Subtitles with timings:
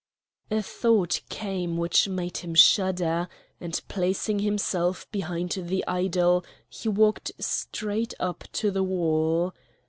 [0.49, 3.27] A thought came which made him shudder,
[3.59, 9.53] and placing himself behind the idol he walked straight up to the wall.